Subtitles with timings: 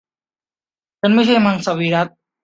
[0.99, 2.11] ฉันไม่ใช่มังสวิรัติ